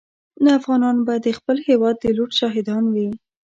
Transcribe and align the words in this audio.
نو 0.43 0.49
افغانان 0.59 0.97
به 1.05 1.13
د 1.25 1.27
خپل 1.37 1.57
هېواد 1.67 1.95
د 1.99 2.05
لوټ 2.17 2.31
شاهدان 2.39 2.83
وي. 2.93 3.09